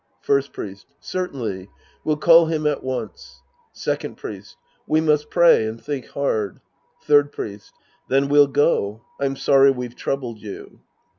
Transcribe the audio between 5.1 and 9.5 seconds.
pi'ay and think hard. Third Priest. Then we'll go. I'm